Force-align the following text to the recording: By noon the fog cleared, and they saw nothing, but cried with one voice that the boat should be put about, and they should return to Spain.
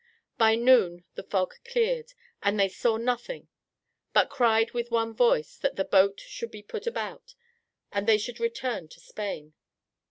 By 0.39 0.55
noon 0.55 1.03
the 1.13 1.21
fog 1.21 1.53
cleared, 1.63 2.13
and 2.41 2.59
they 2.59 2.69
saw 2.69 2.97
nothing, 2.97 3.49
but 4.13 4.31
cried 4.31 4.71
with 4.71 4.89
one 4.89 5.13
voice 5.13 5.55
that 5.57 5.75
the 5.75 5.85
boat 5.85 6.19
should 6.21 6.49
be 6.49 6.63
put 6.63 6.87
about, 6.87 7.35
and 7.91 8.07
they 8.07 8.17
should 8.17 8.39
return 8.39 8.87
to 8.87 8.99
Spain. 8.99 9.53